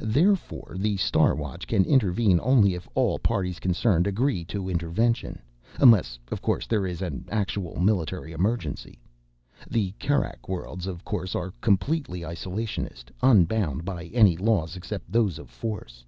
[0.00, 5.40] Therefore the Star Watch can intervene only if all parties concerned agree to intervention.
[5.78, 9.00] Unless, of course, there is an actual military emergency.
[9.70, 16.04] The Kerak Worlds, of course, are completely isolationist—unbound by any laws except those of force."